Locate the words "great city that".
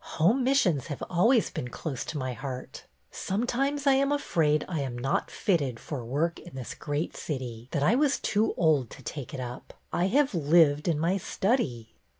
6.73-7.83